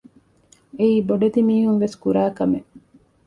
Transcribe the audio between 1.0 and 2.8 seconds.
ބޮޑެތި މީހުންވެސް ކުރާ ކަމެއް